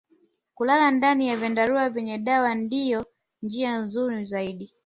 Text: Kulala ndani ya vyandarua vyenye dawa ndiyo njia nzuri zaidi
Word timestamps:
Kulala 0.53 0.91
ndani 0.91 1.27
ya 1.27 1.37
vyandarua 1.37 1.89
vyenye 1.89 2.17
dawa 2.17 2.55
ndiyo 2.55 3.05
njia 3.41 3.77
nzuri 3.77 4.25
zaidi 4.25 4.73